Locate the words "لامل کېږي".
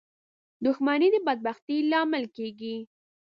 1.91-2.75